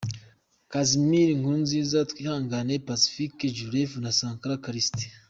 Casimir 0.71 1.27
Nkurunziza, 1.39 1.99
Twihangane 2.11 2.73
Pacifique 2.89 3.45
Shareef 3.57 3.91
na 4.03 4.11
Sankara 4.19 4.61
Callixte 4.65 5.05